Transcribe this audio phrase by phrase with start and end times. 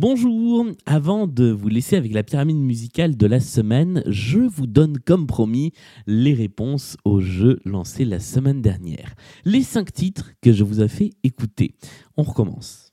[0.00, 5.00] Bonjour, avant de vous laisser avec la pyramide musicale de la semaine, je vous donne
[5.00, 5.72] comme promis
[6.06, 9.16] les réponses aux jeux lancés la semaine dernière.
[9.44, 11.74] Les cinq titres que je vous ai fait écouter.
[12.16, 12.87] On recommence.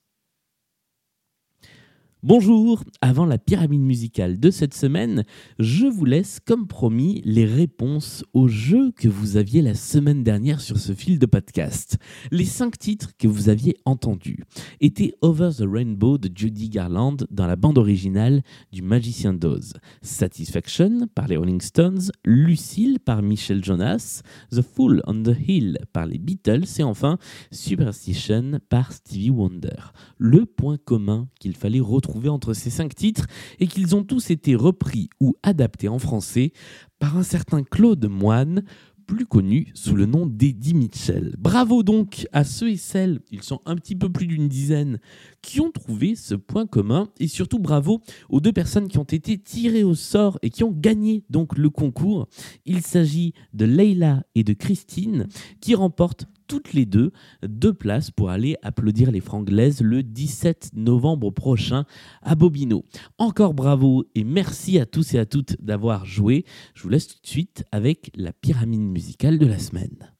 [2.27, 5.25] Bonjour, avant la pyramide musicale de cette semaine,
[5.59, 10.59] je vous laisse comme promis les réponses aux jeux que vous aviez la semaine dernière
[10.59, 11.99] sur ce fil de podcast.
[12.31, 14.39] Les cinq titres que vous aviez entendus
[14.81, 21.07] étaient Over the Rainbow de Judy Garland dans la bande originale du Magicien d'Oz, Satisfaction
[21.13, 26.17] par les Rolling Stones, Lucille par Michel Jonas, The Fool on the Hill par les
[26.17, 27.19] Beatles et enfin
[27.51, 29.93] Superstition par Stevie Wonder.
[30.17, 33.27] Le point commun qu'il fallait retrouver entre ces cinq titres
[33.59, 36.51] et qu'ils ont tous été repris ou adaptés en français
[36.99, 38.63] par un certain Claude Moine,
[39.05, 41.35] plus connu sous le nom d'Eddie Mitchell.
[41.37, 44.99] Bravo donc à ceux et celles, ils sont un petit peu plus d'une dizaine,
[45.41, 49.37] qui ont trouvé ce point commun et surtout bravo aux deux personnes qui ont été
[49.37, 52.27] tirées au sort et qui ont gagné donc le concours.
[52.65, 55.27] Il s'agit de Leila et de Christine
[55.61, 57.11] qui remportent toutes les deux
[57.43, 61.85] deux places pour aller applaudir les Franglaises le 17 novembre prochain
[62.21, 62.85] à Bobino.
[63.17, 66.45] Encore bravo et merci à tous et à toutes d'avoir joué.
[66.73, 70.11] Je vous laisse tout de suite avec la pyramide musicale de la semaine.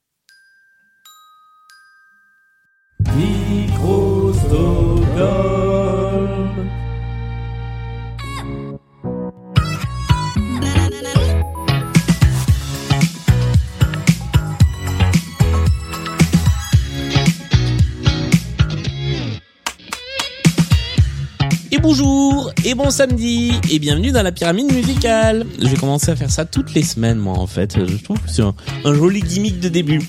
[21.81, 25.45] Bonjour et bon samedi et bienvenue dans la pyramide musicale.
[25.59, 27.77] Je vais commencer à faire ça toutes les semaines moi en fait.
[27.77, 28.53] Je trouve que c'est un,
[28.93, 30.01] joli gimmick de début.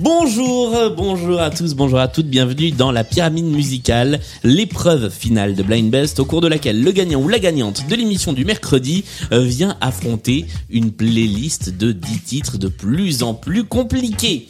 [0.00, 5.62] Bonjour, bonjour à tous, bonjour à toutes, bienvenue dans la pyramide musicale, l'épreuve finale de
[5.62, 9.04] Blind Best au cours de laquelle le gagnant ou la gagnante de l'émission du mercredi
[9.32, 14.48] euh, vient affronter une playlist de 10 titres de plus en plus compliqués.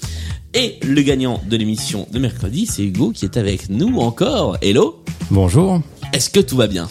[0.54, 4.56] Et le gagnant de l'émission de mercredi, c'est Hugo qui est avec nous encore.
[4.62, 5.80] Hello Bonjour
[6.14, 6.88] est-ce que tout va bien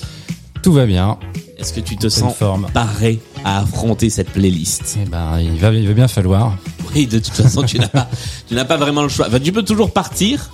[0.62, 1.18] Tout va bien.
[1.58, 2.34] Est-ce que tu te sens
[2.74, 6.58] paré à affronter cette playlist Eh ben, il va, il va bien falloir.
[6.94, 8.10] Oui, de toute façon, tu n'as pas,
[8.50, 9.28] tu n'as pas vraiment le choix.
[9.40, 10.52] tu peux toujours partir,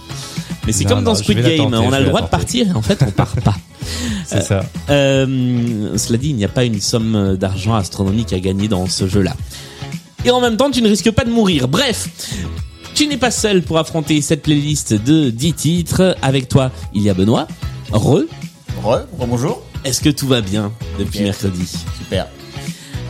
[0.67, 1.73] mais c'est comme dans Squid Game.
[1.73, 3.55] on a le droit de partir et en fait, on part pas.
[4.27, 4.63] c'est ça.
[4.91, 9.07] Euh, cela dit, il n'y a pas une somme d'argent astronomique à gagner dans ce
[9.07, 9.35] jeu-là.
[10.25, 11.67] Et en même temps, tu ne risques pas de mourir.
[11.67, 12.07] Bref,
[12.93, 16.15] tu n'es pas seul pour affronter cette playlist de 10 titres.
[16.21, 17.47] Avec toi, il y a Benoît.
[17.91, 18.25] Re.
[18.83, 19.61] Re, bonjour.
[19.83, 21.65] Est-ce que tout va bien depuis mercredi
[21.97, 22.27] Super.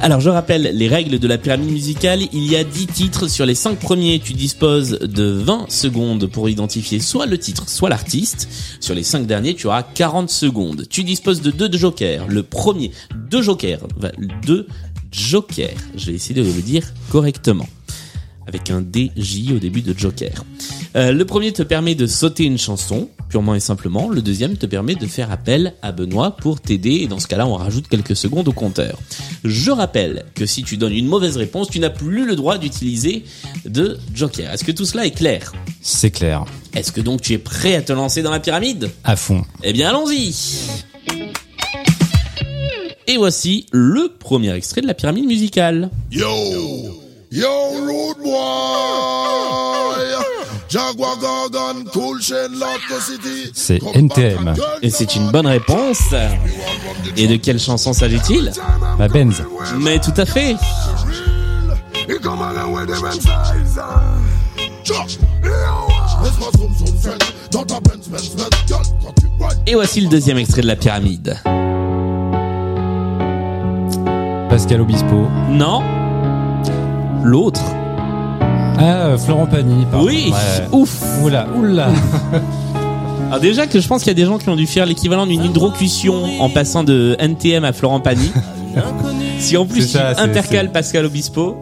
[0.02, 3.46] Alors je rappelle les règles de la pyramide musicale, il y a 10 titres, sur
[3.46, 8.48] les 5 premiers tu disposes de 20 secondes pour identifier soit le titre soit l'artiste,
[8.80, 10.86] sur les 5 derniers tu auras 40 secondes.
[10.90, 12.92] Tu disposes de deux jokers, le premier,
[13.30, 13.82] deux jokers,
[14.42, 14.68] deux
[15.12, 17.68] jokers, je vais essayer de le dire correctement
[18.48, 20.44] avec un DJ au début de Joker.
[20.96, 24.10] Euh, le premier te permet de sauter une chanson, purement et simplement.
[24.10, 27.46] Le deuxième te permet de faire appel à Benoît pour t'aider et dans ce cas-là,
[27.46, 28.98] on rajoute quelques secondes au compteur.
[29.44, 33.24] Je rappelle que si tu donnes une mauvaise réponse, tu n'as plus le droit d'utiliser
[33.66, 34.52] de Joker.
[34.52, 35.54] Est-ce que tout cela est clair?
[35.82, 36.46] C'est clair.
[36.76, 38.90] Est-ce que donc tu es prêt à te lancer dans la pyramide?
[39.04, 39.44] À fond.
[39.64, 40.34] Eh bien, allons-y
[43.08, 45.90] Et voici le premier extrait de la pyramide musicale.
[46.12, 46.28] Yo
[47.32, 47.48] Yo,
[47.86, 50.29] rude boy.
[53.54, 54.54] C'est NTM.
[54.84, 56.14] Et c'est une bonne réponse.
[57.18, 58.52] Et de quelle chanson s'agit-il
[59.00, 59.44] La Benz.
[59.80, 60.56] Mais tout à fait.
[69.66, 71.38] Et voici le deuxième extrait de la pyramide.
[74.50, 75.28] Pascal Obispo.
[75.50, 75.84] Non.
[77.24, 77.62] L'autre.
[78.82, 79.86] Ah, Florent Pagny.
[80.02, 80.32] Oui.
[80.72, 81.04] Ouf.
[81.22, 81.90] Oula, oula.
[83.28, 85.28] Alors déjà que je pense qu'il y a des gens qui ont dû faire l'équivalent
[85.28, 88.32] d'une hydrocution en passant de NTM à Florent Pagny.
[89.40, 91.58] si en plus tu intercales Pascal Obispo,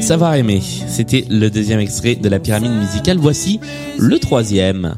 [0.00, 0.60] savoir aimer.
[0.88, 3.18] C'était le deuxième extrait de la pyramide musicale.
[3.18, 3.60] Voici
[3.96, 4.96] le troisième.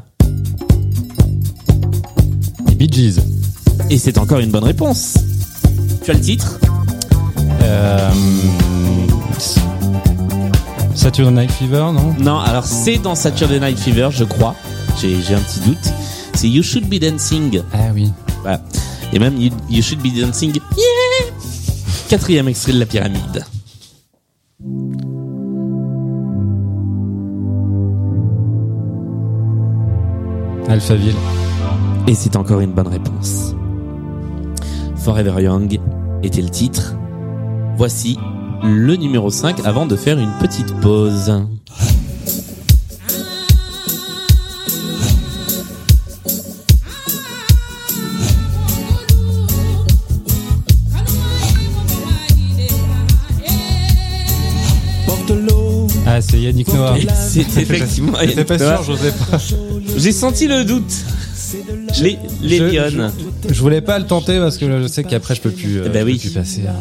[2.67, 3.19] Les Bee Gees.
[3.91, 5.17] Et c'est encore une bonne réponse.
[6.03, 6.59] Tu as le titre?
[7.61, 8.09] Euh...
[11.07, 14.55] Saturday Night Fever, non Non, alors c'est dans Saturday Night Fever, je crois.
[14.99, 15.93] J'ai un petit doute.
[16.33, 17.61] C'est You Should Be Dancing.
[17.71, 18.11] Ah oui.
[18.41, 18.61] Voilà.
[19.13, 20.51] Et même you, Should Be Dancing.
[20.75, 21.33] Yeah
[22.09, 23.45] Quatrième extrait de la pyramide.
[30.67, 31.15] Alphaville.
[32.07, 33.55] Et c'est encore une bonne réponse.
[34.97, 35.79] Forever Young
[36.21, 36.95] était le titre.
[37.77, 38.19] Voici
[38.63, 41.31] le numéro 5 avant de faire une petite pause.
[55.05, 55.87] Porte l'eau.
[56.05, 56.95] Ah, c'est Yannick Noah.
[57.29, 58.83] C'est effectivement J'étais pas Yannick Noah.
[58.83, 59.37] sûr, j'osais pas.
[59.97, 60.83] J'ai senti le doute.
[62.01, 63.09] Les, les Je-.
[63.49, 65.99] Je voulais pas le tenter parce que je sais qu'après je peux plus, euh, ben
[66.01, 66.17] je peux oui.
[66.19, 66.63] plus passer.
[66.67, 66.73] hein.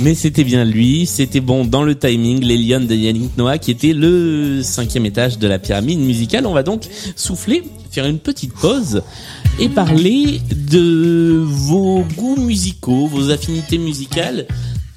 [0.00, 3.70] Mais c'était bien lui, c'était bon dans le timing, les Lyon de Yannick Noah qui
[3.70, 6.46] était le cinquième étage de la pyramide musicale.
[6.46, 6.82] On va donc
[7.14, 9.02] souffler, faire une petite pause
[9.60, 14.46] et parler de vos goûts musicaux, vos affinités musicales.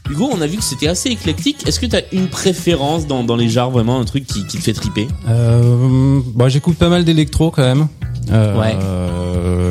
[0.10, 1.68] Hugo, on a vu que c'était assez éclectique.
[1.68, 4.58] Est-ce que tu as une préférence dans, dans les genres, vraiment un truc qui, qui
[4.58, 5.08] te fait triper?
[5.28, 7.88] Euh, bah, j'écoute pas mal d'électro quand même.
[8.32, 8.76] Euh, Ouais.
[8.82, 9.25] euh,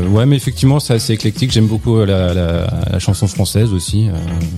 [0.08, 1.50] ouais, mais effectivement, c'est assez éclectique.
[1.52, 4.08] J'aime beaucoup euh, la, la, la chanson française aussi.
[4.08, 4.12] Euh,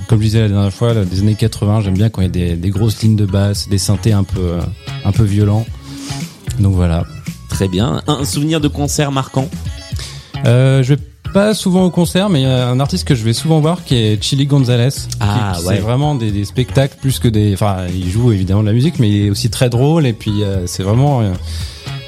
[0.08, 2.30] comme je disais la dernière fois, des années 80, j'aime bien quand il y a
[2.30, 4.60] des, des grosses lignes de basse, des synthés un peu, euh,
[5.04, 5.66] un peu violents.
[6.58, 7.04] Donc voilà.
[7.48, 8.02] Très bien.
[8.06, 9.48] Un souvenir de concert marquant?
[10.44, 11.00] Euh, je vais
[11.32, 13.84] pas souvent au concert, mais il y a un artiste que je vais souvent voir
[13.84, 14.88] qui est Chili Gonzalez.
[15.20, 15.74] Ah, qui, ouais.
[15.76, 17.52] C'est vraiment des, des spectacles plus que des.
[17.54, 20.42] Enfin, il joue évidemment de la musique, mais il est aussi très drôle et puis
[20.42, 21.20] euh, c'est vraiment.
[21.22, 21.32] euh,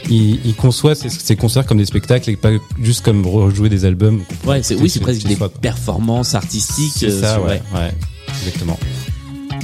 [0.08, 2.50] il, il conçoit ses, ses concerts comme des spectacles et pas
[2.82, 4.22] juste comme rejouer des albums.
[4.46, 6.92] Ouais, c'est oui, c'est presque des performances artistiques.
[6.96, 7.92] C'est euh, ça, sur- ouais, ouais,
[8.40, 8.78] exactement.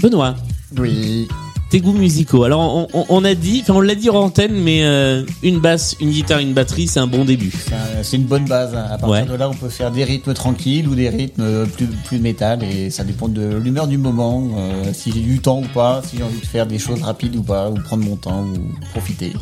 [0.02, 0.35] Benoît,
[0.79, 1.29] Oui.
[1.70, 2.44] tes goûts musicaux.
[2.44, 5.61] Alors on, on- on a dit, enfin on l'a dit en antenne, mais euh, une
[5.61, 7.50] basse, une guitare, une batterie, c'est un bon début.
[7.52, 8.75] C'est un- C'est une bonne base.
[8.75, 9.25] À partir Ouais.
[9.25, 12.91] de là, on peut faire des rythmes tranquilles ou des rythmes plus, plus métal et
[12.91, 16.23] ça dépend de l'humeur du moment, euh, si j'ai du temps ou pas, si j'ai
[16.23, 18.58] envie de faire des choses rapides ou pas, ou prendre mon temps ou
[18.91, 19.32] profiter.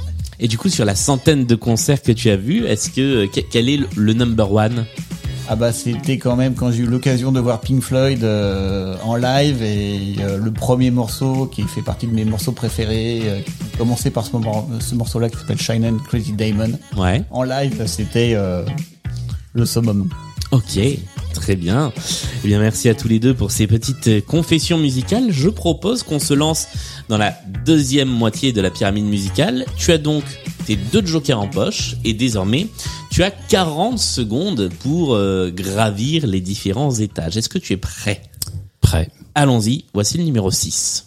[0.45, 3.41] Et du coup, sur la centaine de concerts que tu as vus, est-ce que que-
[3.49, 4.85] quel est le, number one?
[5.49, 9.17] Ah bah c'était quand même quand j'ai eu l'occasion de voir Pink Floyd euh, en
[9.17, 13.77] live et euh, le premier morceau qui fait partie de mes morceaux préférés, euh, qui
[13.79, 16.73] commençait par ce, moment, ce morceau-là qui s'appelle Shine and Crazy Diamond.
[16.97, 17.23] Ouais.
[17.31, 18.65] En live, c'était euh,
[19.53, 20.09] le summum.
[20.53, 20.79] Ok,
[21.33, 21.93] très bien.
[22.45, 25.31] Eh bien, merci à tous les deux pour ces petites euh, confessions musicales.
[25.31, 26.69] Je propose qu'on se lance
[27.09, 29.65] dans la deuxième moitié de la pyramide musicale.
[29.77, 30.23] Tu as donc
[30.67, 32.69] tes deux jokers en poche et désormais,
[33.11, 37.37] tu as 40 secondes pour euh, gravir les différents étages.
[37.37, 38.23] Est-ce que tu es prêt?
[38.81, 39.09] Prêt.
[39.35, 41.07] Allons-y, voici le numéro 6.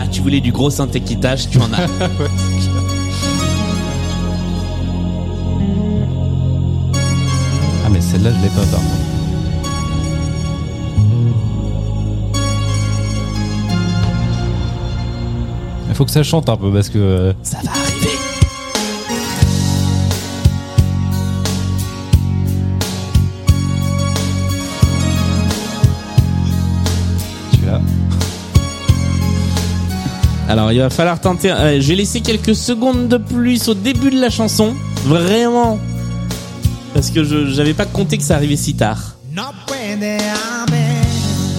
[0.00, 1.86] Ah, tu voulais du gros synthé qui tâche, tu en as.
[8.22, 9.08] celle-là, je l'ai pas, par contre.
[15.88, 16.98] Il faut que ça chante un peu parce que.
[16.98, 18.16] euh, Ça va arriver.
[27.52, 27.80] tu l'as.
[30.48, 31.50] Alors il va falloir tenter.
[31.52, 34.74] euh, J'ai laissé quelques secondes de plus au début de la chanson,
[35.04, 35.78] vraiment,
[37.02, 39.16] parce que je j'avais pas compté que ça arrivait si tard.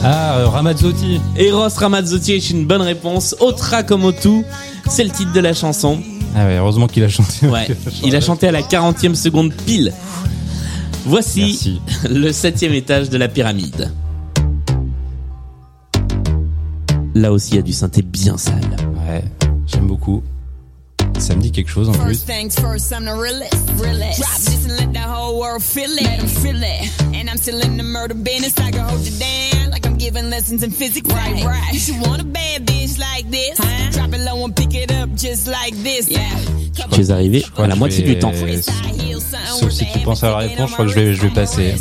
[0.06, 1.20] Ah, euh, Ramazzotti.
[1.36, 3.36] Eros Ramazzotti est une bonne réponse.
[3.42, 4.44] Otra comme Otu,
[4.88, 6.00] c'est le titre de la chanson.
[6.34, 7.46] Ah ouais, heureusement qu'il a chanté.
[7.48, 7.68] Ouais,
[8.06, 9.92] il a chanté à la 40e seconde pile.
[11.06, 11.82] Voici Merci.
[12.10, 13.92] le septième étage de la pyramide.
[17.16, 18.62] Là aussi, il y a du synthé bien sale.
[19.10, 19.26] Ouais,
[19.68, 20.24] j'aime beaucoup.
[21.20, 22.18] Ça me dit quelque chose en plus.
[22.18, 23.54] First things first, I'm the realest.
[23.78, 24.43] realest.
[25.44, 26.04] World feel it.
[26.04, 26.90] Let 'em feel it.
[27.18, 28.54] And I'm still in the murder business.
[28.58, 31.08] I can hold you down like I'm giving lessons in physics.
[31.14, 31.74] Right, right.
[31.74, 33.58] You should want a bad bitch like this.
[33.96, 36.08] Drop it low and pick it up just like this.
[36.10, 36.22] Yeah.
[36.92, 38.32] Tu es arrivé crois à la moitié vais- du temps.
[39.60, 41.76] Sauf si tu penses à la réponse, je crois que je vais, je vais passer.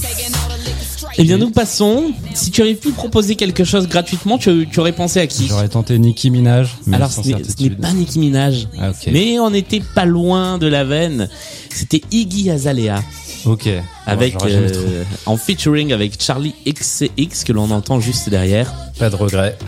[1.19, 2.13] Eh bien, nous passons.
[2.35, 5.47] Si tu avais pu proposer quelque chose gratuitement, tu, tu aurais pensé à qui?
[5.47, 7.81] J'aurais tenté Nicki Minaj, mais Alors, sans ce n'est ce n'est certitude.
[7.81, 8.69] pas Nicki Minaj.
[8.81, 8.93] Ah.
[9.11, 11.29] Mais on n'était pas loin de la veine.
[11.71, 13.03] C'était Iggy Azalea.
[13.47, 13.69] Ok.
[14.07, 18.73] Avec, euh, en featuring avec Charlie XCX que l'on entend juste derrière.
[18.99, 19.59] Pas de regret.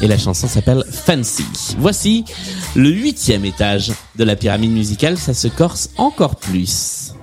[0.00, 1.44] Et la chanson s'appelle Fancy.
[1.78, 2.24] Voici
[2.76, 5.18] le huitième étage de la pyramide musicale.
[5.18, 7.14] Ça se corse encore plus.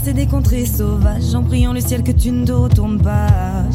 [0.00, 3.28] Traversé des contrées sauvages en priant le ciel que tu ne te retournes pas.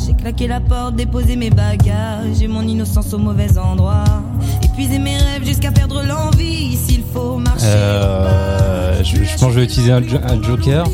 [0.06, 4.04] J'ai claqué la porte, déposé mes bagages et mon innocence au mauvais endroit.
[4.64, 6.78] Épuisé mes rêves jusqu'à perdre l'envie.
[6.78, 7.66] S'il faut marcher.
[7.68, 10.86] Euh, je, je pense que je vais utiliser un, jo- un joker.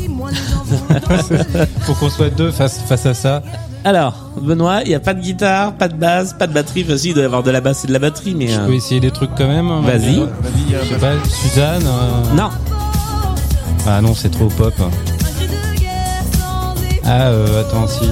[1.80, 3.42] Faut qu'on soit deux face, face à ça.
[3.84, 6.86] Alors, Benoît, il n'y a pas de guitare, pas de basse, pas de batterie.
[6.98, 8.48] Si, il doit y avoir de la basse et de la batterie, mais...
[8.48, 9.68] Je euh, peux essayer des trucs quand même.
[9.82, 10.20] Vas-y.
[10.20, 11.82] Euh, Vas-y, euh, Je sais pas, Suzanne.
[11.86, 12.48] euh, Non,
[13.86, 14.72] Ah non, c'est trop pop.
[17.04, 18.08] Ah, euh, attends, si.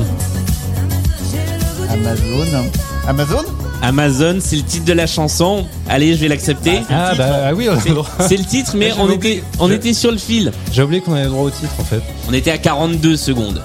[1.91, 2.67] Amazon.
[3.09, 3.45] Amazon
[3.83, 5.65] Amazon, c'est le titre de la chanson.
[5.89, 6.81] Allez, je vais l'accepter.
[6.91, 8.07] Ah, bah ah oui, on a le droit.
[8.21, 10.53] C'est le titre, mais J'avais on était, on Je- était sur le fil.
[10.73, 12.03] J'ai oublié qu'on avait le droit au titre en fait.
[12.29, 13.63] On était à 42 secondes.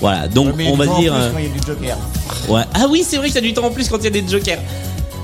[0.00, 1.12] Voilà, donc mais on va en dire...
[1.14, 1.96] plus euh, quand il y a du Joker.
[2.48, 2.62] ouais.
[2.74, 4.24] Ah oui, c'est vrai que t'as du temps en plus quand il y a des
[4.28, 4.58] jokers.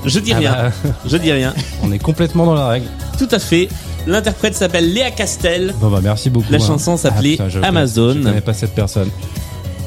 [0.04, 0.52] Je dis Ah rien.
[0.84, 1.52] bah, Je dis rien.
[1.82, 2.86] on est complètement dans la règle.
[3.18, 3.68] Tout à fait.
[4.08, 5.74] L'interprète s'appelle Léa Castel.
[5.78, 6.50] Bon bah merci beaucoup.
[6.50, 6.66] La hein.
[6.66, 8.14] chanson s'appelait putain, je- Amazon.
[8.16, 9.10] Je connais pas cette personne.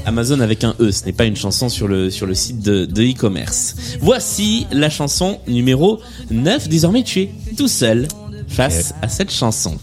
[0.06, 2.86] Amazon avec un E, ce n'est pas une chanson sur le, sur le site de
[2.86, 3.76] de e-commerce.
[4.00, 6.00] Voici la chanson numéro
[6.30, 6.70] 9.
[6.70, 8.08] Désormais, tu es tout seul
[8.48, 9.78] face à cette chanson.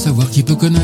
[0.00, 0.80] Savoir qui peut connaître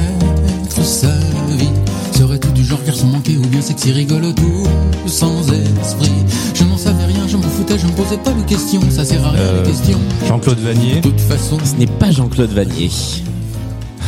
[0.84, 1.08] sa
[1.56, 1.70] vie.
[2.12, 4.66] Serais-tu du genre garçon manqué ou bien sexy rigolo tout
[5.06, 6.10] sans esprit
[6.54, 9.24] Je n'en savais rien, je m'en foutais, je me posais pas de questions, ça sert
[9.24, 9.98] à rien Euh, les questions.
[10.28, 10.96] Jean-Claude Vanier.
[10.96, 12.90] De toute façon, Ce n'est pas Jean-Claude Vanier.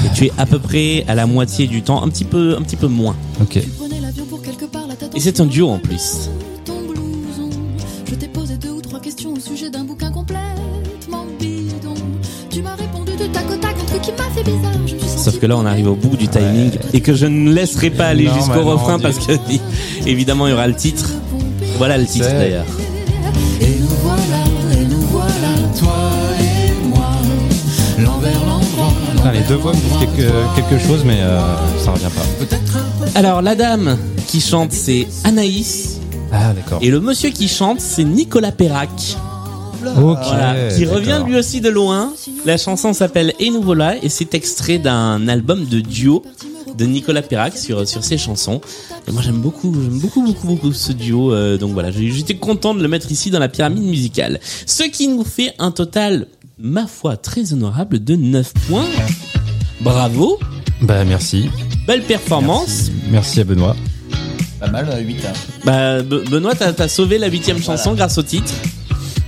[0.04, 2.62] Et tu es à peu près à la moitié du temps, un petit peu, un
[2.62, 3.16] petit peu moins.
[3.40, 3.56] Ok.
[3.56, 6.28] Et c'est un duo en plus.
[15.38, 18.24] Que là, on arrive au bout du timing et que je ne laisserai pas aller
[18.28, 19.32] jusqu'au bah non, refrain parce que
[20.06, 21.10] évidemment il y aura le titre.
[21.78, 22.64] Voilà le titre d'ailleurs.
[23.60, 25.32] et nous voilà, et nous voilà,
[25.78, 27.10] toi et moi,
[27.98, 29.32] l'envers, l'endroit.
[29.32, 31.40] Les deux voix me disent quelque, quelque chose, mais euh,
[31.84, 33.18] ça revient pas.
[33.18, 36.00] Alors la dame qui chante c'est Anaïs
[36.32, 36.78] Ah d'accord.
[36.82, 39.16] et le monsieur qui chante c'est Nicolas Perrac.
[39.82, 42.12] Voilà, qui revient lui aussi de loin.
[42.44, 46.22] La chanson s'appelle Et nous voilà et c'est extrait d'un album de duo
[46.76, 48.60] de Nicolas Perrac sur sur ses chansons.
[49.06, 51.32] Et moi j'aime beaucoup, j'aime beaucoup beaucoup beaucoup ce duo.
[51.32, 54.38] euh, donc voilà, j'étais content de le mettre ici dans la pyramide musicale.
[54.66, 56.26] Ce qui nous fait un total,
[56.58, 58.84] ma foi, très honorable de 9 points.
[59.80, 60.38] Bravo,
[60.82, 61.48] Bah merci.
[61.86, 62.90] belle performance.
[62.90, 63.76] Merci, Merci à Benoît.
[64.60, 65.16] Pas mal, 8
[65.64, 68.52] Bah, Be- Benoît, t'as as sauvé la huitième chanson grâce au titre.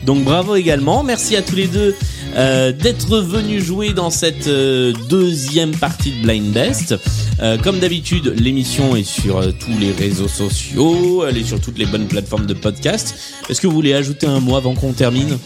[0.05, 1.03] Donc bravo également.
[1.03, 1.95] Merci à tous les deux
[2.37, 6.95] euh, d'être venus jouer dans cette euh, deuxième partie de Blind Best.
[7.41, 11.87] Euh, comme d'habitude, l'émission est sur tous les réseaux sociaux, elle est sur toutes les
[11.87, 13.15] bonnes plateformes de podcast.
[13.49, 15.39] Est-ce que vous voulez ajouter un mot avant qu'on termine?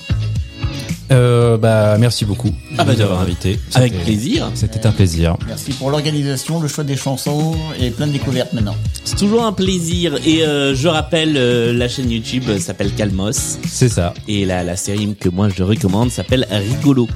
[1.12, 2.50] Euh, bah merci beaucoup.
[2.78, 3.26] Ah bah, de nous de avoir rien.
[3.28, 3.58] invités.
[3.74, 4.50] Avec C'était- plaisir.
[4.54, 5.36] C'était un plaisir.
[5.46, 8.74] Merci pour l'organisation, le choix des chansons et plein de découvertes maintenant.
[9.04, 10.16] C'est toujours un plaisir.
[10.26, 13.58] Et euh, je rappelle, euh, la chaîne YouTube s'appelle Calmos.
[13.68, 14.14] C'est ça.
[14.28, 17.06] Et la, la série que moi je recommande s'appelle Rigolo.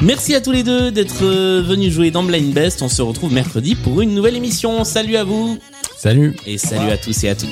[0.00, 2.80] Merci à tous les deux d'être euh, venus jouer dans Blind Best.
[2.82, 4.84] On se retrouve mercredi pour une nouvelle émission.
[4.84, 5.58] Salut à vous
[5.98, 6.36] Salut.
[6.46, 7.48] et salut à tous et à toutes.